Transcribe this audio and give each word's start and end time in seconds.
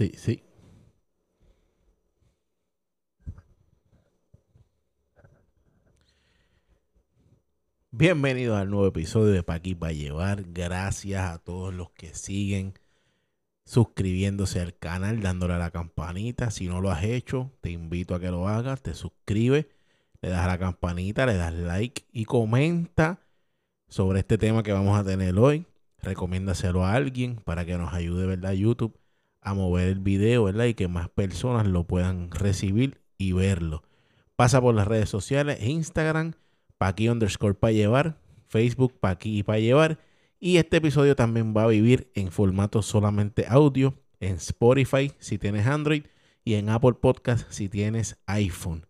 Sí, 0.00 0.12
sí. 0.16 0.42
Bienvenidos 7.90 8.58
al 8.58 8.70
nuevo 8.70 8.86
episodio 8.86 9.26
de 9.26 9.42
Pa' 9.42 9.56
aquí 9.56 9.74
para 9.74 9.92
llevar. 9.92 10.44
Gracias 10.54 11.22
a 11.30 11.36
todos 11.36 11.74
los 11.74 11.90
que 11.90 12.14
siguen 12.14 12.72
suscribiéndose 13.66 14.60
al 14.60 14.74
canal, 14.74 15.20
dándole 15.20 15.52
a 15.52 15.58
la 15.58 15.70
campanita. 15.70 16.50
Si 16.50 16.66
no 16.66 16.80
lo 16.80 16.90
has 16.90 17.04
hecho, 17.04 17.52
te 17.60 17.70
invito 17.70 18.14
a 18.14 18.20
que 18.20 18.30
lo 18.30 18.48
hagas. 18.48 18.80
Te 18.80 18.94
suscribes, 18.94 19.66
le 20.22 20.30
das 20.30 20.40
a 20.40 20.46
la 20.46 20.58
campanita, 20.58 21.26
le 21.26 21.36
das 21.36 21.52
like 21.52 22.06
y 22.10 22.24
comenta 22.24 23.20
sobre 23.88 24.20
este 24.20 24.38
tema 24.38 24.62
que 24.62 24.72
vamos 24.72 24.98
a 24.98 25.04
tener 25.04 25.38
hoy. 25.38 25.66
Recomiéndaselo 25.98 26.86
a 26.86 26.94
alguien 26.94 27.36
para 27.36 27.66
que 27.66 27.76
nos 27.76 27.92
ayude, 27.92 28.24
¿verdad? 28.24 28.52
YouTube 28.52 28.98
a 29.42 29.54
mover 29.54 29.88
el 29.88 30.00
video, 30.00 30.44
¿verdad? 30.44 30.66
Y 30.66 30.74
que 30.74 30.88
más 30.88 31.08
personas 31.08 31.66
lo 31.66 31.84
puedan 31.84 32.30
recibir 32.30 33.00
y 33.18 33.32
verlo. 33.32 33.82
Pasa 34.36 34.60
por 34.60 34.74
las 34.74 34.88
redes 34.88 35.08
sociales, 35.08 35.62
Instagram, 35.62 36.32
pa' 36.78 36.88
aquí 36.88 37.08
underscore 37.08 37.54
para 37.54 37.72
llevar, 37.72 38.18
Facebook, 38.48 38.98
pa' 38.98 39.10
aquí 39.10 39.38
y 39.38 39.42
para 39.42 39.58
llevar. 39.58 39.98
Y 40.38 40.56
este 40.56 40.78
episodio 40.78 41.16
también 41.16 41.54
va 41.54 41.64
a 41.64 41.68
vivir 41.68 42.10
en 42.14 42.30
formato 42.30 42.82
solamente 42.82 43.46
audio, 43.48 43.94
en 44.20 44.36
Spotify 44.36 45.12
si 45.18 45.38
tienes 45.38 45.66
Android 45.66 46.04
y 46.44 46.54
en 46.54 46.68
Apple 46.68 46.94
Podcast 46.94 47.50
si 47.50 47.68
tienes 47.68 48.18
iPhone. 48.26 48.86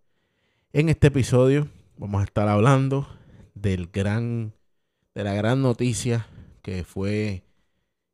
En 0.72 0.88
este 0.88 1.08
episodio 1.08 1.68
vamos 1.96 2.20
a 2.20 2.24
estar 2.24 2.48
hablando 2.48 3.08
del 3.54 3.88
gran, 3.88 4.54
de 5.14 5.24
la 5.24 5.34
gran 5.34 5.62
noticia 5.62 6.28
que 6.62 6.84
fue 6.84 7.42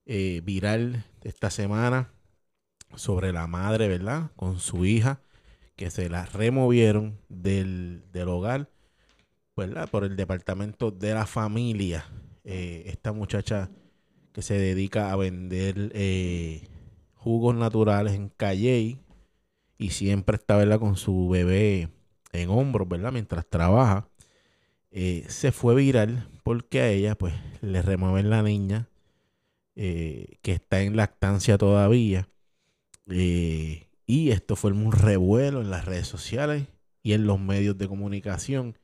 eh, 0.07 0.41
viral 0.45 1.05
esta 1.23 1.51
semana 1.51 2.16
sobre 2.95 3.33
la 3.33 3.47
madre, 3.47 3.89
¿verdad? 3.89 4.31
Con 4.37 4.59
su 4.59 4.85
hija, 4.85 5.21
que 5.77 5.91
se 5.91 6.09
la 6.09 6.25
removieron 6.27 7.19
del, 7.29 8.03
hogar, 8.27 8.71
¿verdad? 9.57 9.89
Por 9.89 10.05
el 10.05 10.17
departamento 10.17 10.91
de 10.91 11.15
la 11.15 11.27
familia. 11.27 12.07
Eh, 12.45 12.85
esta 12.87 13.13
muchacha 13.13 13.71
que 14.33 14.43
se 14.43 14.59
dedica 14.59 15.13
a 15.13 15.17
vender 15.17 15.93
eh, 15.95 16.69
jugos 17.15 17.55
naturales 17.55 18.15
en 18.15 18.29
Calle 18.31 18.99
y 19.79 19.91
siempre 19.91 20.37
está, 20.37 20.57
¿verdad? 20.57 20.81
Con 20.81 20.97
su 20.97 21.29
bebé 21.29 21.91
en 22.33 22.49
hombros, 22.51 22.89
¿verdad? 22.89 23.13
Mientras 23.13 23.47
trabaja. 23.47 24.09
Eh, 24.91 25.27
se 25.29 25.53
fue 25.53 25.75
viral 25.75 26.31
porque 26.43 26.81
a 26.81 26.89
ella, 26.89 27.17
pues, 27.17 27.35
le 27.61 27.83
remueven 27.83 28.31
la 28.31 28.43
niña 28.43 28.89
que 29.75 30.39
está 30.43 30.81
en 30.81 30.97
lactancia 30.97 31.59
todavía 31.59 32.31
eh, 33.09 33.89
y 34.07 34.31
esto 34.31 34.57
fue 34.57 34.73
un 34.73 34.93
revuelo 34.93 35.61
en 35.61 35.71
las 35.71 35.85
redes 35.85 36.07
sociales 36.07 36.67
y 37.03 37.13
en 37.13 37.27
los 37.27 37.41
medios 37.41 37.79
de 37.79 37.89
comunicación, 37.89 38.79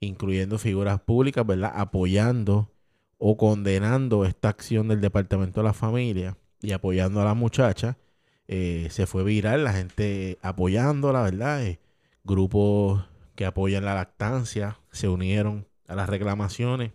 incluyendo 0.00 0.58
figuras 0.58 1.00
públicas, 1.00 1.46
¿verdad? 1.46 1.72
Apoyando 1.74 2.72
o 3.18 3.36
condenando 3.36 4.24
esta 4.24 4.48
acción 4.50 4.88
del 4.88 5.00
Departamento 5.00 5.60
de 5.60 5.64
la 5.64 5.72
Familia 5.72 6.36
y 6.60 6.72
apoyando 6.72 7.20
a 7.20 7.24
la 7.24 7.34
muchacha. 7.34 7.98
Eh, 8.48 8.88
se 8.90 9.06
fue 9.06 9.24
viral, 9.24 9.64
la 9.64 9.72
gente 9.72 10.38
apoyándola, 10.42 11.22
¿verdad? 11.22 11.64
Eh, 11.64 11.80
grupos 12.24 13.04
que 13.34 13.46
apoyan 13.46 13.84
la 13.84 13.94
lactancia 13.94 14.80
se 14.92 15.08
unieron 15.08 15.66
a 15.88 15.94
las 15.94 16.08
reclamaciones. 16.08 16.92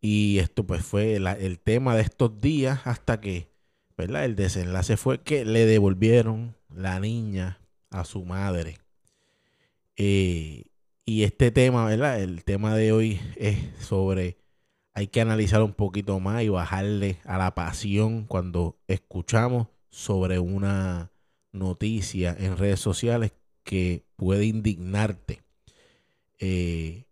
Y 0.00 0.38
esto 0.38 0.66
pues 0.66 0.84
fue 0.84 1.14
el 1.16 1.60
tema 1.60 1.94
de 1.94 2.02
estos 2.02 2.40
días 2.40 2.80
hasta 2.86 3.20
que 3.20 3.51
el 3.96 4.36
desenlace 4.36 4.96
fue 4.96 5.20
que 5.20 5.44
le 5.44 5.66
devolvieron 5.66 6.56
la 6.74 7.00
niña 7.00 7.58
a 7.90 8.04
su 8.04 8.24
madre. 8.24 8.78
Eh, 9.96 10.64
y 11.04 11.24
este 11.24 11.50
tema, 11.50 11.86
¿verdad? 11.86 12.20
El 12.20 12.44
tema 12.44 12.74
de 12.74 12.92
hoy 12.92 13.20
es 13.36 13.58
sobre, 13.80 14.38
hay 14.94 15.08
que 15.08 15.20
analizar 15.20 15.62
un 15.62 15.74
poquito 15.74 16.18
más 16.20 16.42
y 16.42 16.48
bajarle 16.48 17.18
a 17.24 17.38
la 17.38 17.54
pasión 17.54 18.24
cuando 18.24 18.78
escuchamos 18.88 19.68
sobre 19.90 20.38
una 20.38 21.10
noticia 21.52 22.34
en 22.38 22.56
redes 22.56 22.80
sociales 22.80 23.32
que 23.64 24.04
puede 24.16 24.46
indignarte. 24.46 25.42
Eh, 26.38 27.04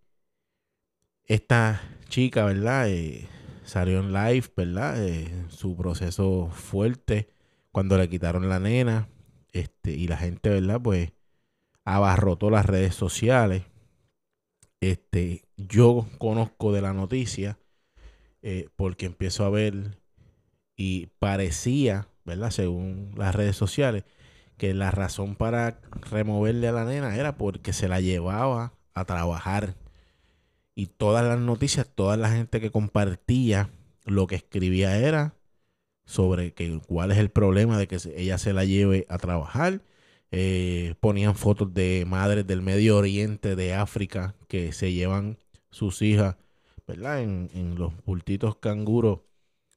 esta 1.26 1.80
chica, 2.08 2.44
¿verdad? 2.44 2.88
Eh, 2.88 3.28
salió 3.70 4.00
en 4.00 4.12
live, 4.12 4.46
¿verdad? 4.56 5.00
Eh, 5.00 5.46
su 5.48 5.76
proceso 5.76 6.50
fuerte 6.50 7.28
cuando 7.70 7.96
le 7.96 8.08
quitaron 8.08 8.48
la 8.48 8.58
nena. 8.58 9.08
Este, 9.52 9.92
y 9.92 10.08
la 10.08 10.16
gente, 10.16 10.50
¿verdad? 10.50 10.80
Pues 10.82 11.12
abarrotó 11.84 12.50
las 12.50 12.66
redes 12.66 12.96
sociales. 12.96 13.62
Este, 14.80 15.44
yo 15.56 16.08
conozco 16.18 16.72
de 16.72 16.82
la 16.82 16.92
noticia 16.92 17.58
eh, 18.42 18.68
porque 18.74 19.06
empiezo 19.06 19.44
a 19.44 19.50
ver 19.50 19.98
y 20.76 21.06
parecía, 21.20 22.08
¿verdad? 22.24 22.50
Según 22.50 23.12
las 23.16 23.34
redes 23.36 23.54
sociales, 23.54 24.04
que 24.56 24.74
la 24.74 24.90
razón 24.90 25.36
para 25.36 25.80
removerle 26.10 26.66
a 26.66 26.72
la 26.72 26.84
nena 26.84 27.14
era 27.14 27.36
porque 27.36 27.72
se 27.72 27.86
la 27.86 28.00
llevaba 28.00 28.72
a 28.94 29.04
trabajar 29.04 29.76
y 30.80 30.86
todas 30.86 31.22
las 31.26 31.38
noticias, 31.38 31.86
toda 31.94 32.16
la 32.16 32.30
gente 32.30 32.58
que 32.58 32.70
compartía 32.70 33.68
lo 34.06 34.26
que 34.26 34.36
escribía 34.36 34.96
era 34.96 35.34
sobre 36.06 36.54
que, 36.54 36.80
cuál 36.86 37.10
es 37.10 37.18
el 37.18 37.28
problema 37.28 37.76
de 37.76 37.86
que 37.86 37.98
ella 38.16 38.38
se 38.38 38.54
la 38.54 38.64
lleve 38.64 39.04
a 39.10 39.18
trabajar. 39.18 39.82
Eh, 40.30 40.94
ponían 41.00 41.34
fotos 41.34 41.74
de 41.74 42.06
madres 42.08 42.46
del 42.46 42.62
Medio 42.62 42.96
Oriente, 42.96 43.56
de 43.56 43.74
África, 43.74 44.36
que 44.48 44.72
se 44.72 44.94
llevan 44.94 45.36
sus 45.70 46.00
hijas, 46.00 46.36
¿verdad? 46.86 47.20
En, 47.20 47.74
los 47.76 47.92
bultitos 48.06 48.56
canguros 48.56 49.20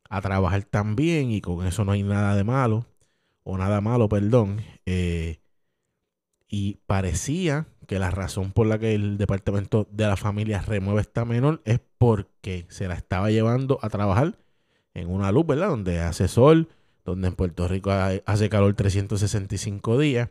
a 0.10 0.22
trabajar 0.22 0.64
también 0.64 1.32
y 1.32 1.42
con 1.42 1.68
eso 1.68 1.84
no 1.84 1.92
hay 1.92 2.04
nada 2.04 2.34
de 2.38 2.46
malo, 2.46 2.86
o 3.44 3.58
nada 3.58 3.82
malo, 3.82 4.08
perdón. 4.08 4.62
Eh, 4.86 5.42
y 6.48 6.76
parecía 6.86 7.68
que 7.88 8.00
la 8.00 8.12
razón 8.12 8.52
por 8.52 8.68
la 8.68 8.80
que 8.80 8.94
el 8.96 9.18
departamento 9.18 9.88
de 9.92 10.08
la 10.08 10.18
familia 10.18 10.62
remueve 10.62 11.02
esta 11.02 11.26
menor 11.26 11.62
es 11.66 11.80
porque 11.98 12.66
se 12.70 12.88
la 12.88 12.96
estaba 12.96 13.32
llevando 13.32 13.80
a 13.82 13.90
trabajar 13.90 14.38
en 14.94 15.10
una 15.10 15.32
luz, 15.32 15.46
¿verdad? 15.48 15.70
Donde 15.70 16.00
hace 16.00 16.28
sol, 16.28 16.70
donde 17.04 17.28
en 17.28 17.36
Puerto 17.36 17.68
Rico 17.68 17.92
hace 17.92 18.50
calor 18.50 18.74
365 18.74 19.98
días. 19.98 20.30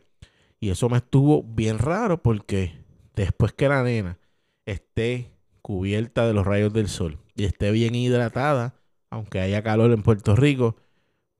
Y 0.59 0.69
eso 0.69 0.89
me 0.89 0.97
estuvo 0.97 1.43
bien 1.43 1.77
raro 1.77 2.21
porque 2.21 2.73
después 3.15 3.53
que 3.53 3.67
la 3.67 3.83
nena 3.83 4.17
esté 4.65 5.31
cubierta 5.61 6.25
de 6.25 6.33
los 6.33 6.45
rayos 6.45 6.73
del 6.73 6.87
sol 6.87 7.19
y 7.35 7.45
esté 7.45 7.71
bien 7.71 7.95
hidratada, 7.95 8.75
aunque 9.09 9.39
haya 9.39 9.61
calor 9.61 9.91
en 9.91 10.03
Puerto 10.03 10.35
Rico, 10.35 10.75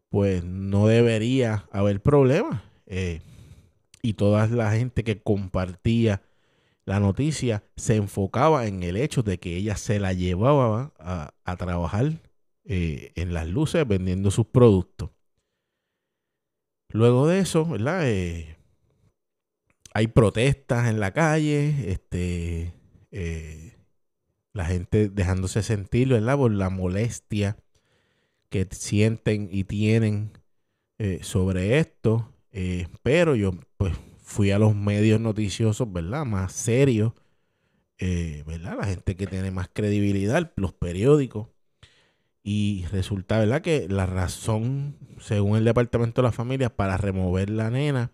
pues 0.10 0.44
no 0.44 0.88
debería 0.88 1.66
haber 1.72 2.02
problema. 2.02 2.64
Eh, 2.86 3.22
y 4.04 4.14
toda 4.14 4.46
la 4.48 4.72
gente 4.72 5.04
que 5.04 5.24
compartía 5.24 6.22
la 6.86 7.00
noticia 7.00 7.64
se 7.78 7.96
enfocaba 7.96 8.68
en 8.68 8.84
el 8.84 8.98
hecho 8.98 9.24
de 9.24 9.40
que 9.40 9.56
ella 9.56 9.78
se 9.78 10.00
la 10.00 10.12
llevaba 10.12 10.94
a, 11.00 11.56
trabajar 11.56 12.22
eh, 12.66 13.14
en 13.16 13.34
las 13.34 13.48
luces 13.48 13.88
vendiendo 13.88 14.30
sus 14.32 14.48
productos. 14.48 15.10
Luego 16.90 17.28
de 17.28 17.40
eso. 17.40 17.68
Eh, 17.80 18.58
hay 19.94 20.08
protestas 20.08 20.90
en 20.90 21.00
la 21.00 21.12
calle, 21.12 21.92
este, 21.92 22.74
eh, 23.12 23.78
la 24.52 24.66
gente 24.66 25.08
dejándose 25.08 25.64
sentir. 25.64 26.10
Por 26.10 26.52
la 26.52 26.70
molestia 26.70 27.58
que 28.50 28.68
sienten 28.70 29.48
y 29.50 29.64
tienen 29.64 30.34
sobre 31.22 31.80
esto. 31.80 32.33
Pero 33.02 33.36
yo 33.36 33.52
pues 33.78 33.94
fui 34.22 34.52
a 34.52 34.60
los 34.60 34.76
medios 34.76 35.20
noticiosos, 35.20 35.92
¿verdad? 35.92 36.26
Más 36.26 36.54
serios, 36.54 37.14
eh, 38.00 38.44
¿verdad? 38.48 38.78
La 38.80 38.88
gente 38.88 39.16
que 39.16 39.28
tiene 39.28 39.52
más 39.52 39.70
credibilidad, 39.72 40.52
los 40.56 40.74
periódicos. 40.74 41.48
Y 42.44 42.86
resulta, 42.92 43.40
¿verdad? 43.40 43.62
Que 43.62 43.88
la 43.90 44.06
razón, 44.06 44.98
según 45.20 45.58
el 45.58 45.64
Departamento 45.66 46.22
de 46.22 46.28
la 46.28 46.32
Familia, 46.34 46.76
para 46.76 46.98
remover 46.98 47.50
la 47.50 47.70
nena 47.70 48.12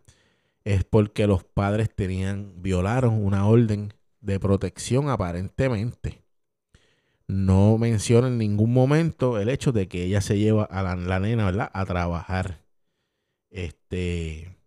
es 0.65 0.83
porque 0.83 1.27
los 1.27 1.43
padres 1.43 1.89
tenían, 1.93 2.61
violaron 2.61 3.13
una 3.25 3.47
orden 3.47 3.93
de 4.21 4.39
protección 4.39 5.09
aparentemente. 5.09 6.21
No 7.27 7.77
menciona 7.77 8.27
en 8.27 8.37
ningún 8.37 8.73
momento 8.73 9.39
el 9.39 9.49
hecho 9.49 9.71
de 9.71 9.87
que 9.87 10.03
ella 10.03 10.21
se 10.21 10.37
lleva 10.37 10.63
a 10.63 10.83
la, 10.83 10.95
la 10.95 11.19
nena, 11.19 11.45
¿verdad? 11.45 11.71
A 11.73 11.85
trabajar. 11.85 12.68
Este 13.49 14.59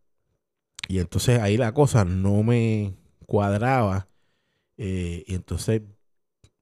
y 0.89 0.99
entonces 0.99 1.41
ahí 1.41 1.57
la 1.57 1.73
cosa 1.73 2.05
no 2.05 2.43
me 2.43 2.95
cuadraba. 3.27 4.09
Eh, 4.77 5.25
y 5.27 5.35
entonces 5.35 5.83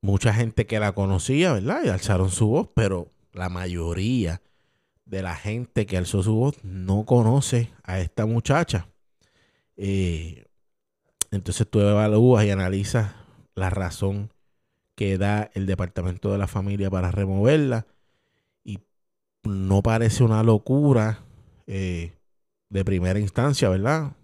mucha 0.00 0.32
gente 0.32 0.66
que 0.66 0.78
la 0.78 0.92
conocía, 0.92 1.52
¿verdad? 1.52 1.80
Y 1.84 1.88
alzaron 1.88 2.30
su 2.30 2.48
voz, 2.48 2.68
pero 2.74 3.10
la 3.32 3.48
mayoría 3.48 4.40
de 5.04 5.22
la 5.22 5.34
gente 5.34 5.86
que 5.86 5.96
alzó 5.96 6.22
su 6.22 6.34
voz 6.34 6.62
no 6.62 7.04
conoce 7.06 7.72
a 7.82 7.98
esta 7.98 8.26
muchacha. 8.26 8.88
Eh, 9.76 10.44
entonces 11.32 11.68
tú 11.68 11.80
evalúas 11.80 12.44
y 12.44 12.50
analizas 12.50 13.12
la 13.54 13.70
razón 13.70 14.32
que 14.94 15.18
da 15.18 15.50
el 15.54 15.66
Departamento 15.66 16.30
de 16.30 16.38
la 16.38 16.46
Familia 16.46 16.90
para 16.90 17.10
removerla. 17.10 17.86
Y 18.62 18.78
no 19.42 19.82
parece 19.82 20.22
una 20.22 20.42
locura 20.44 21.24
eh, 21.72 22.12
de 22.68 22.84
primera 22.84 23.20
instancia, 23.20 23.68
¿verdad? 23.68 24.16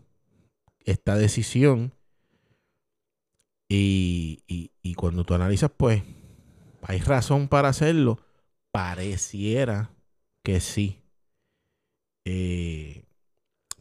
Esta 0.84 1.16
decisión. 1.16 1.92
Y, 3.68 4.72
cuando 4.96 5.24
tú 5.24 5.34
analizas, 5.34 5.70
pues, 5.76 6.02
hay 6.82 6.98
razón 6.98 7.46
para 7.46 7.68
hacerlo. 7.68 8.18
Pareciera 8.72 9.92
que 10.42 10.60
sí. 10.60 11.02
Eh, 12.24 13.04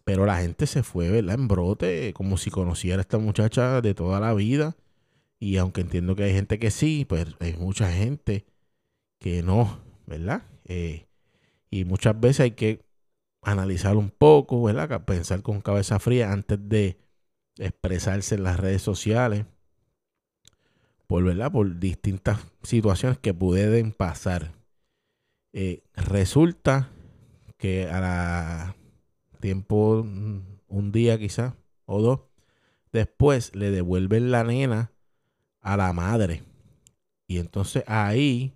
pero 0.03 0.27
la 0.27 0.41
gente 0.41 0.67
se 0.67 0.83
fue, 0.83 1.09
¿verdad? 1.09 1.35
En 1.35 1.47
brote, 1.47 2.13
como 2.13 2.37
si 2.37 2.51
conociera 2.51 2.97
a 2.99 3.01
esta 3.01 3.17
muchacha 3.17 3.81
de 3.81 3.95
toda 3.95 4.19
la 4.19 4.35
vida. 4.35 4.75
Y 5.39 5.57
aunque 5.57 5.81
entiendo 5.81 6.15
que 6.15 6.23
hay 6.25 6.33
gente 6.33 6.59
que 6.59 6.69
sí, 6.69 7.05
pues 7.09 7.25
hay 7.39 7.53
mucha 7.53 7.91
gente 7.91 8.45
que 9.19 9.41
no, 9.41 9.81
¿verdad? 10.05 10.43
Eh, 10.65 11.07
y 11.71 11.85
muchas 11.85 12.19
veces 12.19 12.41
hay 12.41 12.51
que 12.51 12.84
analizar 13.45 13.95
un 13.95 14.09
poco, 14.09 14.63
¿verdad? 14.63 15.05
Pensar 15.05 15.41
con 15.41 15.61
cabeza 15.61 15.99
fría 15.99 16.31
antes 16.31 16.59
de 16.67 16.97
expresarse 17.57 18.35
en 18.35 18.43
las 18.43 18.59
redes 18.59 18.81
sociales. 18.81 19.45
Por, 21.07 21.23
¿verdad? 21.23 21.51
Por 21.51 21.79
distintas 21.79 22.39
situaciones 22.63 23.19
que 23.19 23.33
pueden 23.33 23.91
pasar. 23.91 24.53
Eh, 25.53 25.83
resulta 25.93 26.89
que 27.57 27.87
a 27.87 28.01
la 28.01 28.75
tiempo, 29.39 30.03
mm, 30.03 30.41
un 30.67 30.91
día 30.91 31.19
quizás, 31.19 31.53
o 31.85 32.01
dos, 32.01 32.21
después 32.91 33.55
le 33.55 33.69
devuelven 33.69 34.31
la 34.31 34.43
nena 34.43 34.91
a 35.61 35.77
la 35.77 35.93
madre. 35.93 36.43
Y 37.27 37.37
entonces 37.37 37.83
ahí 37.87 38.55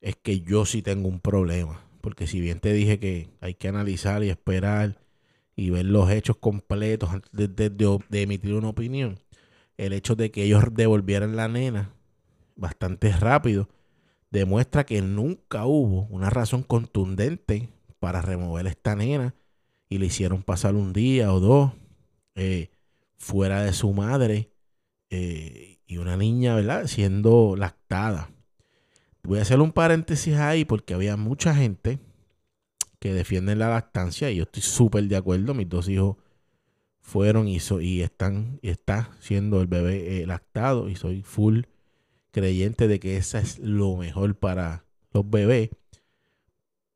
es 0.00 0.16
que 0.16 0.40
yo 0.40 0.64
sí 0.64 0.80
tengo 0.80 1.08
un 1.08 1.20
problema. 1.20 1.82
Porque 2.04 2.26
si 2.26 2.38
bien 2.38 2.60
te 2.60 2.74
dije 2.74 2.98
que 2.98 3.30
hay 3.40 3.54
que 3.54 3.66
analizar 3.66 4.22
y 4.22 4.28
esperar 4.28 5.00
y 5.56 5.70
ver 5.70 5.86
los 5.86 6.10
hechos 6.10 6.36
completos 6.36 7.08
antes 7.08 7.56
de, 7.56 8.22
emitir 8.22 8.52
una 8.52 8.68
opinión, 8.68 9.18
el 9.78 9.94
hecho 9.94 10.14
de 10.14 10.30
que 10.30 10.42
ellos 10.42 10.62
devolvieran 10.74 11.34
la 11.34 11.48
nena 11.48 11.94
bastante 12.56 13.10
rápido 13.10 13.70
demuestra 14.30 14.84
que 14.84 15.00
nunca 15.00 15.64
hubo 15.64 16.02
una 16.10 16.28
razón 16.28 16.62
contundente 16.62 17.70
para 18.00 18.20
remover 18.20 18.66
a 18.66 18.70
esta 18.70 18.94
nena 18.94 19.34
y 19.88 19.96
le 19.96 20.04
hicieron 20.04 20.42
pasar 20.42 20.74
un 20.74 20.92
día 20.92 21.32
o 21.32 21.40
dos 21.40 21.72
eh, 22.34 22.70
fuera 23.16 23.62
de 23.62 23.72
su 23.72 23.94
madre 23.94 24.50
eh, 25.08 25.78
y 25.86 25.96
una 25.96 26.18
niña, 26.18 26.54
¿verdad? 26.54 26.86
Siendo 26.86 27.56
lactada. 27.56 28.28
Voy 29.24 29.38
a 29.38 29.42
hacer 29.42 29.60
un 29.60 29.72
paréntesis 29.72 30.34
ahí 30.36 30.66
porque 30.66 30.92
había 30.92 31.16
mucha 31.16 31.54
gente 31.54 31.98
que 32.98 33.14
defiende 33.14 33.56
la 33.56 33.70
lactancia 33.70 34.30
y 34.30 34.36
yo 34.36 34.42
estoy 34.42 34.62
súper 34.62 35.04
de 35.04 35.16
acuerdo. 35.16 35.54
Mis 35.54 35.68
dos 35.68 35.88
hijos 35.88 36.16
fueron 37.00 37.48
y, 37.48 37.58
y 37.80 38.02
están 38.02 38.58
está 38.62 39.10
siendo 39.20 39.62
el 39.62 39.66
bebé 39.66 40.22
eh, 40.22 40.26
lactado 40.26 40.90
y 40.90 40.96
soy 40.96 41.22
full 41.22 41.62
creyente 42.32 42.86
de 42.86 43.00
que 43.00 43.16
esa 43.16 43.38
es 43.38 43.58
lo 43.58 43.96
mejor 43.96 44.36
para 44.36 44.84
los 45.12 45.28
bebés. 45.28 45.70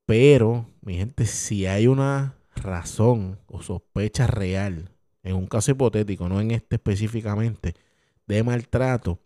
Pero, 0.04 0.66
mi 0.82 0.96
gente, 0.96 1.24
si 1.24 1.64
hay 1.66 1.86
una 1.86 2.36
razón 2.56 3.38
o 3.46 3.62
sospecha 3.62 4.26
real, 4.26 4.90
en 5.22 5.34
un 5.36 5.46
caso 5.46 5.70
hipotético, 5.70 6.28
no 6.28 6.40
en 6.40 6.50
este 6.50 6.76
específicamente, 6.76 7.74
de 8.26 8.42
maltrato, 8.42 9.20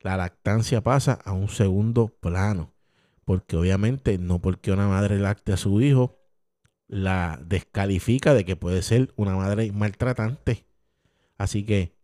la 0.00 0.16
lactancia 0.16 0.82
pasa 0.82 1.18
a 1.24 1.32
un 1.32 1.48
segundo 1.48 2.08
plano. 2.08 2.72
Porque 3.24 3.56
obviamente 3.56 4.18
no 4.18 4.40
porque 4.40 4.72
una 4.72 4.88
madre 4.88 5.18
lacte 5.18 5.52
a 5.52 5.56
su 5.56 5.80
hijo, 5.80 6.18
la 6.88 7.40
descalifica 7.44 8.34
de 8.34 8.44
que 8.44 8.56
puede 8.56 8.82
ser 8.82 9.12
una 9.16 9.36
madre 9.36 9.70
maltratante. 9.72 10.66
Así 11.38 11.64
que 11.64 11.94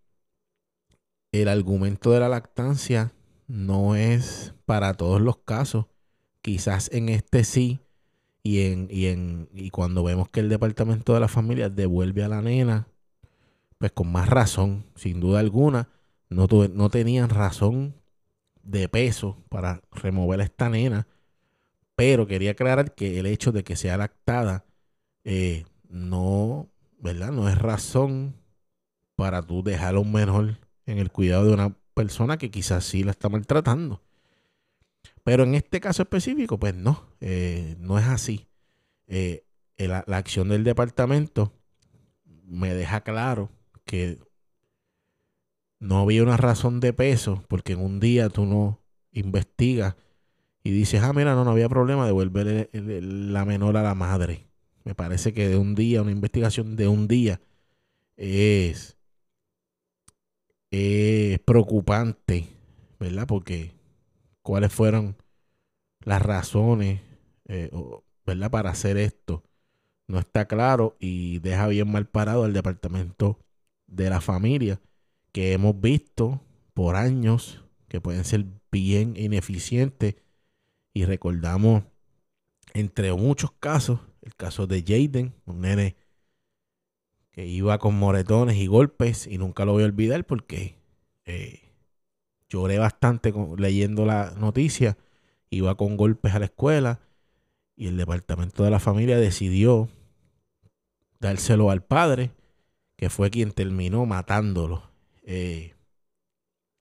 el 1.33 1.49
argumento 1.49 2.13
de 2.13 2.21
la 2.21 2.29
lactancia 2.29 3.13
no 3.49 3.97
es 3.97 4.55
para 4.65 4.95
todos 4.95 5.21
los 5.21 5.39
casos. 5.39 5.87
Quizás 6.43 6.91
en 6.93 7.09
este 7.09 7.45
sí. 7.45 7.81
Y, 8.43 8.61
en, 8.61 8.87
y, 8.91 9.07
en, 9.07 9.49
y 9.53 9.71
cuando 9.71 10.05
vemos 10.05 10.29
que 10.29 10.39
el 10.39 10.49
departamento 10.49 11.13
de 11.15 11.19
la 11.19 11.27
familia 11.27 11.69
devuelve 11.69 12.23
a 12.23 12.29
la 12.29 12.43
nena, 12.43 12.87
pues 13.79 13.91
con 13.91 14.13
más 14.13 14.29
razón, 14.29 14.87
sin 14.95 15.19
duda 15.19 15.41
alguna, 15.41 15.89
no, 16.29 16.47
no 16.47 16.91
tenían 16.91 17.29
razón 17.31 17.95
de 18.63 18.89
peso 18.89 19.43
para 19.49 19.83
remover 19.93 20.41
a 20.41 20.45
esta 20.45 20.69
nena. 20.69 21.07
Pero 21.95 22.27
quería 22.27 22.53
aclarar 22.53 22.95
que 22.95 23.19
el 23.19 23.27
hecho 23.27 23.53
de 23.53 23.65
que 23.65 23.77
sea 23.77 23.97
lactada 23.97 24.67
eh, 25.25 25.65
no, 25.89 26.69
¿verdad? 27.01 27.33
No 27.33 27.49
es 27.49 27.59
razón 27.59 28.37
para 29.17 29.43
tú 29.43 29.63
dejar 29.63 29.97
a 29.97 29.99
un 29.99 30.13
menor 30.13 30.59
en 30.87 30.99
el 30.99 31.11
cuidado 31.11 31.47
de 31.47 31.55
una 31.55 31.77
persona 31.95 32.37
que 32.37 32.51
quizás 32.51 32.85
sí 32.85 33.03
la 33.03 33.11
está 33.11 33.29
maltratando. 33.29 34.03
Pero 35.25 35.43
en 35.43 35.57
este 35.57 35.81
caso 35.81 36.03
específico, 36.03 36.59
pues 36.59 36.75
no, 36.75 37.09
eh, 37.21 37.75
no 37.81 37.99
es 37.99 38.07
así. 38.07 38.47
Eh, 39.09 39.45
la, 39.79 40.05
acción 40.17 40.49
del 40.49 40.63
departamento 40.63 41.53
me 42.45 42.73
deja 42.75 43.01
claro 43.01 43.51
que 43.85 44.21
no 45.81 45.99
había 46.01 46.23
una 46.23 46.37
razón 46.37 46.81
de 46.81 46.93
peso, 46.93 47.45
porque 47.49 47.73
en 47.75 47.81
un 47.81 48.01
día 48.01 48.29
tú 48.29 48.47
no 48.47 48.83
investigas 49.13 49.97
y 50.65 50.71
dices, 50.71 51.03
ah, 51.03 51.13
mira, 51.13 51.35
no, 51.35 51.45
no 51.45 51.53
había 51.53 51.69
problema, 51.69 52.07
devolver 52.07 52.71
la 52.73 53.45
menor 53.45 53.77
a 53.77 53.83
la 53.83 53.95
madre. 53.95 54.49
Me 54.85 54.95
parece 54.95 55.35
que 55.35 55.49
de 55.49 55.57
un 55.57 55.75
día, 55.75 56.03
una 56.03 56.13
investigación 56.13 56.77
de 56.77 56.89
un 56.89 57.09
día 57.09 57.41
es 58.17 58.97
es 60.71 61.39
preocupante, 61.41 62.49
¿verdad? 62.99 63.27
Porque 63.27 63.73
cuáles 64.43 64.73
fueron 64.73 65.17
las 66.01 66.23
razones, 66.23 67.01
eh, 67.47 67.71
¿verdad? 68.27 68.51
Para 68.51 68.71
hacer 68.71 68.97
esto. 68.99 69.45
No 70.09 70.19
está 70.19 70.47
claro 70.47 70.97
y 71.01 71.41
deja 71.41 71.67
bien 71.69 71.91
mal 71.91 72.09
parado 72.09 72.45
al 72.45 72.53
departamento 72.53 73.39
de 73.87 74.11
la 74.11 74.21
familia 74.21 74.81
que 75.37 75.53
hemos 75.53 75.79
visto 75.79 76.41
por 76.73 76.97
años 76.97 77.63
que 77.89 78.01
pueden 78.01 78.25
ser 78.25 78.47
bien 78.73 79.19
ineficientes 79.19 80.15
y 80.95 81.05
recordamos 81.05 81.85
entre 82.73 83.13
muchos 83.13 83.51
casos 83.53 84.01
el 84.23 84.35
caso 84.35 84.67
de 84.67 84.81
Jaden, 84.81 85.35
un 85.45 85.61
nene 85.61 85.95
que 87.33 87.45
iba 87.45 87.77
con 87.77 87.99
moretones 87.99 88.57
y 88.57 88.67
golpes 88.67 89.27
y 89.27 89.37
nunca 89.37 89.67
lo 89.67 89.73
voy 89.73 89.83
a 89.83 89.87
olvidar 89.87 90.25
porque 90.25 90.79
eh, 91.27 91.71
lloré 92.49 92.79
bastante 92.79 93.35
leyendo 93.59 94.07
la 94.07 94.31
noticia. 94.39 94.97
Iba 95.51 95.75
con 95.75 95.99
golpes 95.99 96.35
a 96.35 96.39
la 96.39 96.47
escuela 96.47 97.01
y 97.77 97.89
el 97.89 97.99
departamento 97.99 98.65
de 98.65 98.71
la 98.71 98.81
familia 98.81 99.19
decidió 99.19 99.91
dárselo 101.21 101.71
al 101.71 101.85
padre, 101.85 102.31
que 102.97 103.11
fue 103.11 103.29
quien 103.29 103.53
terminó 103.53 104.07
matándolo 104.07 104.96
eh, 105.27 105.75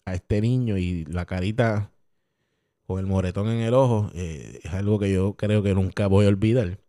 a 0.06 0.14
este 0.14 0.40
niño 0.40 0.78
y 0.78 1.04
la 1.06 1.26
carita 1.26 1.92
con 2.86 3.00
el 3.00 3.08
moretón 3.08 3.50
en 3.50 3.62
el 3.62 3.74
ojo 3.74 4.12
eh, 4.14 4.60
es 4.64 4.72
algo 4.72 5.00
que 5.00 5.12
yo 5.12 5.34
creo 5.34 5.64
que 5.64 5.74
nunca 5.74 6.06
voy 6.06 6.26
a 6.26 6.30
olvidar. 6.30 6.80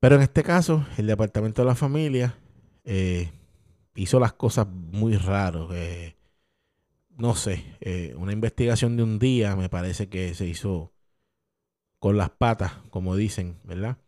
Pero 0.00 0.16
en 0.16 0.22
este 0.22 0.42
caso, 0.42 0.86
el 0.96 1.06
departamento 1.06 1.60
de 1.60 1.68
la 1.68 1.74
familia 1.74 2.38
eh, 2.84 3.30
hizo 3.94 4.18
las 4.18 4.32
cosas 4.32 4.66
muy 4.66 5.16
raras. 5.16 5.68
No 7.10 7.34
sé, 7.36 7.76
una 8.16 8.32
investigación 8.32 8.96
de 8.96 9.02
un 9.02 9.18
día 9.18 9.54
me 9.54 9.68
parece 9.68 10.08
que 10.08 10.34
se 10.34 10.46
hizo 10.46 10.92
con 11.98 12.16
las 12.16 12.30
patas, 12.30 12.72
como 12.90 13.14
dicen, 13.14 13.60
¿verdad? 13.62 13.98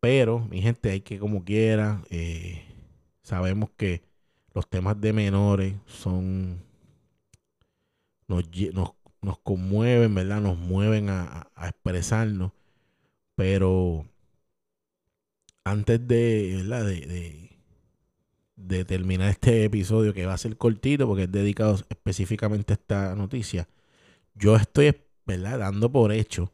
Pero, 0.00 0.40
mi 0.40 0.60
gente, 0.60 0.90
hay 0.90 1.00
que 1.00 1.18
como 1.18 1.44
quiera, 1.44 2.02
sabemos 3.22 3.70
que 3.76 4.07
los 4.58 4.68
temas 4.68 5.00
de 5.00 5.12
menores 5.12 5.74
son, 5.86 6.60
nos, 8.26 8.42
nos, 9.22 9.38
conmueven, 9.44 10.12
¿verdad? 10.16 10.40
Nos 10.40 10.58
mueven 10.58 11.10
a, 11.10 11.48
a 11.54 11.68
expresarnos, 11.68 12.50
pero 13.36 14.04
antes 15.62 16.08
de, 16.08 16.64
de, 16.64 17.56
de, 18.56 18.84
terminar 18.84 19.28
este 19.28 19.62
episodio, 19.62 20.12
que 20.12 20.26
va 20.26 20.34
a 20.34 20.38
ser 20.38 20.56
cortito 20.56 21.06
porque 21.06 21.22
es 21.22 21.30
dedicado 21.30 21.76
específicamente 21.88 22.72
a 22.72 22.74
esta 22.74 23.14
noticia, 23.14 23.68
yo 24.34 24.56
estoy 24.56 24.92
¿verdad? 25.24 25.60
dando 25.60 25.92
por 25.92 26.10
hecho 26.10 26.52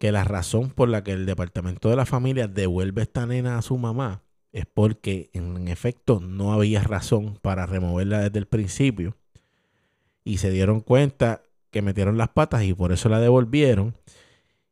que 0.00 0.10
la 0.10 0.24
razón 0.24 0.70
por 0.70 0.88
la 0.88 1.04
que 1.04 1.12
el 1.12 1.26
departamento 1.26 1.90
de 1.90 1.94
la 1.94 2.06
familia 2.06 2.48
devuelve 2.48 3.02
esta 3.02 3.24
nena 3.24 3.56
a 3.56 3.62
su 3.62 3.78
mamá 3.78 4.24
es 4.52 4.66
porque 4.66 5.30
en 5.32 5.68
efecto 5.68 6.20
no 6.20 6.52
había 6.52 6.82
razón 6.82 7.38
para 7.40 7.66
removerla 7.66 8.20
desde 8.20 8.38
el 8.38 8.46
principio 8.46 9.16
y 10.24 10.38
se 10.38 10.50
dieron 10.50 10.80
cuenta 10.80 11.42
que 11.70 11.82
metieron 11.82 12.18
las 12.18 12.30
patas 12.30 12.64
y 12.64 12.74
por 12.74 12.92
eso 12.92 13.08
la 13.08 13.20
devolvieron. 13.20 13.94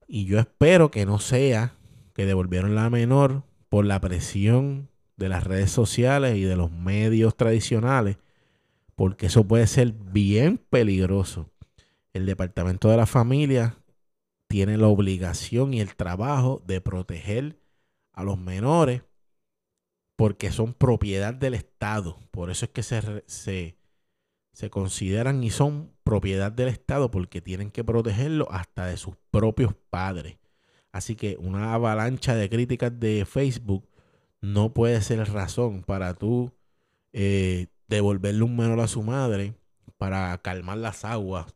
Y 0.07 0.25
yo 0.25 0.39
espero 0.39 0.91
que 0.91 1.07
no 1.07 1.19
sea 1.19 1.75
que 2.15 2.27
devolvieron 2.27 2.75
la 2.75 2.91
menor 2.91 3.45
por 3.69 3.85
la 3.85 4.01
presión 4.01 4.89
de 5.17 5.29
las 5.29 5.45
redes 5.45 5.71
sociales 5.71 6.37
y 6.37 6.43
de 6.43 6.57
los 6.57 6.71
medios 6.71 7.37
tradicionales, 7.37 8.19
porque 8.95 9.27
eso 9.27 9.45
puede 9.45 9.67
ser 9.67 9.93
bien 9.93 10.59
peligroso. 10.71 11.51
El 12.13 12.27
departamento 12.27 12.89
de 12.89 12.97
la 12.97 13.07
familia 13.07 13.77
tiene 14.49 14.77
la 14.77 14.89
obligación 14.89 15.75
y 15.75 15.81
el 15.81 15.95
trabajo 15.95 16.63
de 16.67 16.81
proteger 16.81 17.61
a 18.13 18.25
los 18.25 18.39
menores 18.39 19.03
porque 20.19 20.51
son 20.51 20.75
propiedad 20.75 21.33
del 21.33 21.55
Estado. 21.55 22.19
Por 22.33 22.51
eso 22.51 22.65
es 22.65 22.73
que 22.73 22.83
se, 22.83 23.23
se, 23.29 24.69
consideran 24.69 25.45
y 25.45 25.51
son 25.51 25.93
propiedad 26.03 26.51
del 26.51 26.67
Estado 26.67 27.13
porque 27.13 27.41
tienen 27.41 27.71
que 27.71 27.85
protegerlo 27.85 28.51
hasta 28.51 28.87
de 28.87 28.97
sus 28.97 29.15
propios 29.31 29.77
padres. 29.91 30.39
Así 30.91 31.15
que 31.15 31.37
una 31.39 31.73
avalancha 31.73 32.35
de 32.35 32.51
críticas 32.51 32.99
de 32.99 33.27
Facebook 33.27 33.89
no 34.41 34.75
puede 34.75 35.01
ser 35.03 35.21
razón 35.33 35.85
para 35.85 36.15
tú 36.15 36.53
eh, 37.13 37.69
devolverle 37.87 38.43
un 38.43 38.57
menor 38.57 38.81
a 38.81 38.89
su 38.89 39.05
madre 39.05 39.55
para 39.99 40.37
calmar 40.39 40.79
las 40.79 41.05
aguas 41.05 41.55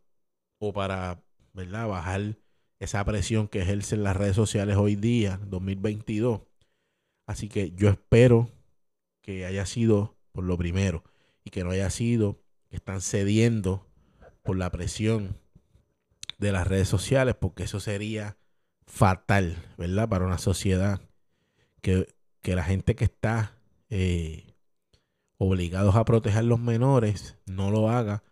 o 0.58 0.72
para 0.72 1.20
¿verdad? 1.52 1.88
bajar 1.88 2.38
esa 2.78 3.04
presión 3.04 3.48
que 3.48 3.62
ejercen 3.62 4.04
las 4.04 4.16
redes 4.16 4.36
sociales 4.36 4.76
hoy 4.76 4.94
día, 4.94 5.40
2022. 5.48 6.42
Así 7.32 7.48
que 7.48 7.72
yo 7.72 7.88
espero 7.88 8.50
que 9.22 9.46
haya 9.46 9.64
sido 9.64 10.18
por 10.32 10.44
lo 10.44 10.58
primero 10.58 11.02
y 11.44 11.50
que 11.50 11.64
no 11.64 11.70
haya 11.70 11.88
sido 11.88 12.42
que 12.68 12.76
están 12.76 13.00
cediendo 13.00 13.86
por 14.42 14.58
la 14.58 14.70
presión 14.70 15.38
de 16.36 16.52
las 16.52 16.66
redes 16.66 16.88
sociales, 16.88 17.34
porque 17.34 17.62
eso 17.62 17.80
sería 17.80 18.36
fatal, 18.86 19.56
¿verdad? 19.78 20.10
Para 20.10 20.26
una 20.26 20.36
sociedad 20.36 21.00
que, 21.80 22.06
la 22.42 22.64
gente 22.64 22.94
que 22.94 23.04
está 23.04 23.56
eh, 23.88 24.54
obligados 25.38 25.96
a 25.96 26.04
proteger 26.04 26.44
los 26.44 26.60
menores 26.60 27.38
no 27.46 27.70
lo 27.70 27.88
haga 27.88 28.22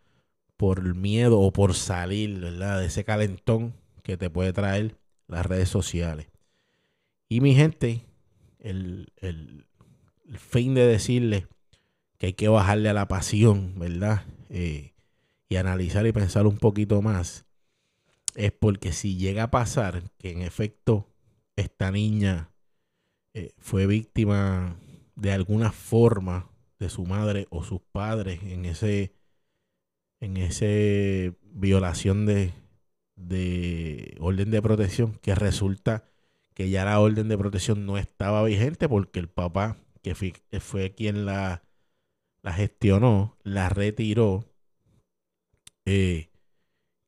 por 0.59 0.95
miedo 0.95 1.41
o 1.41 1.55
por 1.55 1.73
salir, 1.73 2.39
¿verdad? 2.39 2.81
De 2.81 2.87
ese 2.87 3.05
calentón 3.05 3.73
que 4.03 4.19
te 4.19 4.29
puede 4.29 4.53
traer 4.53 4.99
las 5.27 5.47
redes 5.47 5.71
sociales. 5.71 6.27
Y 7.31 7.41
mi 7.41 7.55
gente, 7.55 8.05
el, 8.61 9.13
el, 9.17 9.67
fin 10.39 10.75
de 10.75 10.87
decirle 10.87 11.49
que 12.19 12.27
hay 12.27 12.33
que 12.35 12.49
bajarle 12.49 12.89
a 12.89 12.95
la 12.95 13.09
pasión, 13.09 13.79
¿verdad? 13.79 14.25
Eh, 14.49 14.93
y 15.49 15.57
analizar 15.57 16.07
y 16.07 16.13
pensar 16.13 16.47
un 16.47 16.59
poquito 16.59 17.03
más, 17.03 17.47
es 18.37 18.53
porque 18.53 18.93
si 18.93 19.17
llega 19.17 19.45
a 19.45 19.51
pasar 19.51 20.05
que 20.19 20.31
en 20.31 20.43
efecto 20.43 21.09
esta 21.57 21.91
niña 21.91 22.51
eh, 23.35 23.53
fue 23.59 23.87
víctima 23.87 24.77
de 25.17 25.33
alguna 25.33 25.73
forma 25.73 26.51
de 26.79 26.89
su 26.89 27.05
madre 27.05 27.47
o 27.51 27.65
sus 27.65 27.81
padres 27.81 28.43
en 28.43 28.65
ese 28.65 29.13
en 30.21 30.37
ese 30.37 31.35
violación 31.53 32.27
de, 32.27 32.53
de 33.17 34.17
orden 34.21 34.51
de 34.51 34.63
protección 34.63 35.19
que 35.23 35.35
resulta 35.35 36.10
que 36.61 36.69
ya 36.69 36.85
la 36.85 37.01
orden 37.01 37.27
de 37.29 37.39
protección 37.39 37.87
no 37.87 37.97
estaba 37.97 38.45
vigente 38.45 38.87
porque 38.87 39.19
el 39.19 39.31
papá 39.31 39.79
que 40.03 40.15
fue, 40.15 40.95
quien 40.95 41.25
la, 41.25 41.63
la 42.43 42.53
gestionó 42.53 43.39
la 43.43 43.71
retiró 43.71 44.45
eh, 45.87 46.29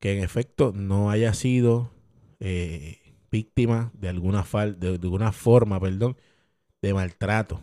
que 0.00 0.16
en 0.16 0.24
efecto 0.24 0.72
no 0.74 1.10
haya 1.10 1.34
sido 1.34 1.92
eh, 2.40 3.14
víctima 3.30 3.92
de 3.92 4.08
alguna, 4.08 4.42
de, 4.78 4.88
alguna 4.88 5.32
forma 5.32 5.78
perdón, 5.78 6.16
de 6.80 6.94
maltrato. 6.94 7.62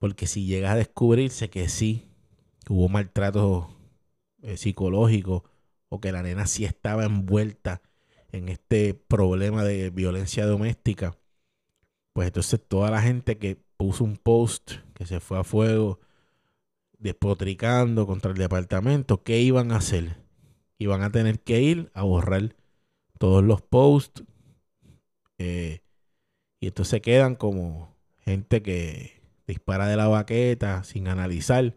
Porque 0.00 0.26
si 0.26 0.46
llega 0.46 0.72
a 0.72 0.76
descubrirse 0.76 1.48
que 1.48 1.68
sí 1.68 2.08
hubo 2.68 2.88
maltrato 2.88 3.78
eh, 4.42 4.56
psicológico 4.56 5.44
o 5.90 6.00
que 6.00 6.10
la 6.10 6.24
nena 6.24 6.48
sí 6.48 6.64
estaba 6.64 7.04
envuelta 7.04 7.82
en 8.32 8.48
este 8.48 8.94
problema 8.94 9.62
de 9.62 9.90
violencia 9.90 10.44
doméstica, 10.44 11.19
pues 12.12 12.28
entonces 12.28 12.60
toda 12.66 12.90
la 12.90 13.02
gente 13.02 13.38
que 13.38 13.56
puso 13.76 14.04
un 14.04 14.16
post 14.16 14.72
que 14.94 15.06
se 15.06 15.20
fue 15.20 15.38
a 15.38 15.44
fuego 15.44 16.00
despotricando 16.98 18.06
contra 18.06 18.30
el 18.32 18.38
departamento, 18.38 19.22
¿qué 19.22 19.40
iban 19.40 19.72
a 19.72 19.76
hacer? 19.76 20.20
y 20.80 20.86
van 20.86 21.02
a 21.02 21.12
tener 21.12 21.40
que 21.40 21.60
ir 21.60 21.90
a 21.92 22.02
borrar 22.04 22.56
todos 23.18 23.44
los 23.44 23.60
posts. 23.60 24.24
Eh, 25.36 25.82
y 26.58 26.68
entonces 26.68 27.02
quedan 27.02 27.34
como 27.36 27.94
gente 28.24 28.62
que 28.62 29.20
dispara 29.46 29.86
de 29.88 29.96
la 29.96 30.08
baqueta 30.08 30.82
sin 30.84 31.06
analizar. 31.06 31.76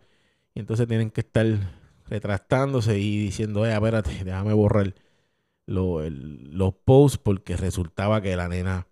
Y 0.55 0.61
entonces 0.61 0.87
tienen 0.87 1.11
que 1.11 1.19
estar 1.19 1.45
retractándose 2.05 2.97
y 2.97 3.17
diciendo, 3.17 3.65
eh, 3.65 3.73
espérate, 3.73 4.23
déjame 4.23 4.53
borrar 4.53 4.95
los 5.65 6.73
posts 6.85 7.17
porque 7.17 7.57
resultaba 7.57 8.21
que 8.21 8.37
la 8.37 8.47
nena 8.47 8.87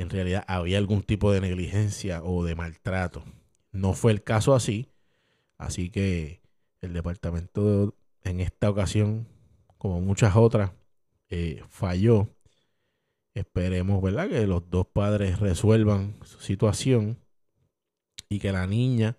en 0.00 0.10
realidad 0.10 0.44
había 0.46 0.78
algún 0.78 1.02
tipo 1.02 1.32
de 1.32 1.40
negligencia 1.40 2.22
o 2.22 2.44
de 2.44 2.54
maltrato. 2.54 3.24
No 3.72 3.94
fue 3.94 4.12
el 4.12 4.22
caso 4.22 4.54
así. 4.54 4.88
Así 5.58 5.90
que 5.90 6.40
el 6.80 6.92
departamento 6.92 7.94
en 8.22 8.40
esta 8.40 8.70
ocasión 8.70 9.26
como 9.78 10.00
muchas 10.00 10.36
otras, 10.36 10.72
eh, 11.30 11.62
falló. 11.68 12.28
Esperemos, 13.34 14.02
¿verdad? 14.02 14.28
Que 14.28 14.46
los 14.46 14.68
dos 14.68 14.86
padres 14.86 15.38
resuelvan 15.38 16.16
su 16.24 16.40
situación 16.40 17.18
y 18.28 18.40
que 18.40 18.52
la 18.52 18.66
niña, 18.66 19.16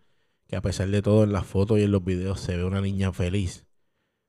que 0.47 0.57
a 0.57 0.61
pesar 0.61 0.89
de 0.89 1.01
todo 1.01 1.23
en 1.23 1.31
las 1.31 1.45
fotos 1.45 1.79
y 1.79 1.83
en 1.83 1.91
los 1.91 2.03
videos 2.03 2.41
se 2.41 2.57
ve 2.57 2.65
una 2.65 2.81
niña 2.81 3.13
feliz, 3.13 3.65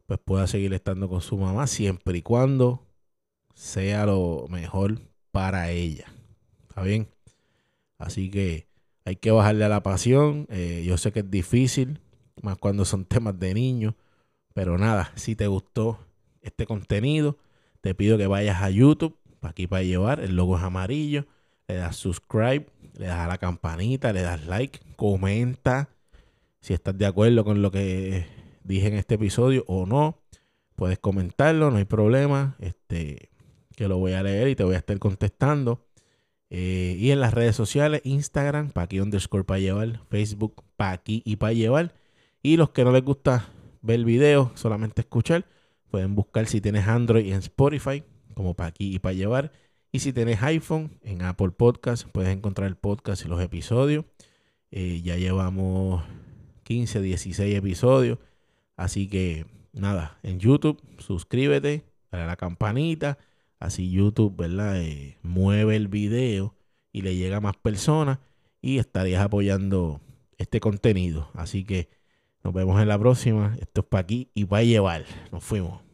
pues 0.06 0.20
pueda 0.24 0.46
seguir 0.46 0.72
estando 0.74 1.08
con 1.08 1.20
su 1.20 1.36
mamá 1.36 1.66
siempre 1.66 2.18
y 2.18 2.22
cuando 2.22 2.86
sea 3.54 4.06
lo 4.06 4.46
mejor 4.48 5.00
para 5.32 5.70
ella. 5.70 6.06
¿Está 6.80 6.88
bien? 6.88 7.08
Así 7.98 8.30
que 8.30 8.66
hay 9.04 9.16
que 9.16 9.30
bajarle 9.30 9.66
a 9.66 9.68
la 9.68 9.82
pasión. 9.82 10.46
Eh, 10.48 10.82
yo 10.86 10.96
sé 10.96 11.12
que 11.12 11.20
es 11.20 11.30
difícil, 11.30 12.00
más 12.40 12.56
cuando 12.56 12.86
son 12.86 13.04
temas 13.04 13.38
de 13.38 13.52
niños. 13.52 13.96
Pero 14.54 14.78
nada, 14.78 15.12
si 15.14 15.36
te 15.36 15.46
gustó 15.46 15.98
este 16.40 16.64
contenido, 16.64 17.36
te 17.82 17.94
pido 17.94 18.16
que 18.16 18.26
vayas 18.26 18.62
a 18.62 18.70
YouTube, 18.70 19.14
aquí 19.42 19.66
para 19.66 19.82
llevar, 19.82 20.20
el 20.20 20.36
logo 20.36 20.56
es 20.56 20.62
amarillo, 20.62 21.26
le 21.68 21.74
das 21.74 21.96
subscribe, 21.96 22.64
le 22.94 23.06
das 23.08 23.18
a 23.18 23.28
la 23.28 23.36
campanita, 23.36 24.14
le 24.14 24.22
das 24.22 24.46
like, 24.46 24.80
comenta 24.96 25.90
si 26.60 26.72
estás 26.72 26.96
de 26.96 27.04
acuerdo 27.04 27.44
con 27.44 27.60
lo 27.60 27.70
que 27.70 28.24
dije 28.64 28.86
en 28.86 28.94
este 28.94 29.16
episodio 29.16 29.64
o 29.66 29.84
no. 29.84 30.22
Puedes 30.76 30.98
comentarlo, 30.98 31.70
no 31.70 31.76
hay 31.76 31.84
problema. 31.84 32.56
Este, 32.58 33.28
que 33.76 33.86
lo 33.86 33.98
voy 33.98 34.14
a 34.14 34.22
leer 34.22 34.48
y 34.48 34.56
te 34.56 34.64
voy 34.64 34.76
a 34.76 34.78
estar 34.78 34.98
contestando. 34.98 35.89
Eh, 36.50 36.96
y 36.98 37.10
en 37.12 37.20
las 37.20 37.32
redes 37.32 37.56
sociales, 37.56 38.02
Instagram, 38.04 38.70
pa' 38.70 38.82
aquí 38.82 39.00
underscore 39.00 39.44
para 39.44 39.60
llevar, 39.60 40.00
Facebook, 40.10 40.64
pa' 40.76 40.90
aquí 40.90 41.22
y 41.24 41.36
para 41.36 41.52
llevar. 41.52 41.94
Y 42.42 42.56
los 42.56 42.70
que 42.70 42.84
no 42.84 42.92
les 42.92 43.04
gusta 43.04 43.48
ver 43.82 43.96
el 43.96 44.04
video, 44.04 44.52
solamente 44.54 45.02
escuchar, 45.02 45.46
Pueden 45.90 46.14
buscar 46.14 46.46
si 46.46 46.60
tienes 46.60 46.86
Android 46.86 47.26
en 47.26 47.38
Spotify, 47.38 48.04
como 48.34 48.54
para 48.54 48.68
aquí 48.68 48.94
y 48.94 49.00
para 49.00 49.12
llevar. 49.12 49.52
Y 49.90 49.98
si 49.98 50.12
tienes 50.12 50.40
iPhone, 50.42 50.92
en 51.02 51.22
Apple 51.22 51.50
Podcast, 51.50 52.06
puedes 52.12 52.30
encontrar 52.30 52.68
el 52.68 52.76
podcast 52.76 53.24
y 53.24 53.28
los 53.28 53.40
episodios. 53.42 54.04
Eh, 54.70 55.02
ya 55.02 55.16
llevamos 55.16 56.04
15, 56.62 57.02
16 57.02 57.56
episodios. 57.56 58.18
Así 58.76 59.08
que 59.08 59.46
nada, 59.72 60.18
en 60.22 60.38
YouTube, 60.38 60.80
suscríbete, 60.98 61.82
a 62.12 62.18
la 62.18 62.36
campanita. 62.36 63.18
Así 63.60 63.90
YouTube, 63.90 64.36
¿verdad? 64.36 64.80
Eh, 64.80 65.18
mueve 65.22 65.76
el 65.76 65.88
video 65.88 66.56
y 66.92 67.02
le 67.02 67.14
llega 67.14 67.36
a 67.36 67.40
más 67.40 67.56
personas. 67.56 68.18
Y 68.62 68.78
estarías 68.78 69.22
apoyando 69.22 70.00
este 70.38 70.60
contenido. 70.60 71.30
Así 71.34 71.64
que 71.64 71.88
nos 72.42 72.52
vemos 72.52 72.80
en 72.80 72.88
la 72.88 72.98
próxima. 72.98 73.56
Esto 73.60 73.82
es 73.82 73.86
para 73.86 74.02
aquí 74.02 74.30
y 74.34 74.44
para 74.46 74.64
llevar. 74.64 75.04
Nos 75.30 75.44
fuimos. 75.44 75.89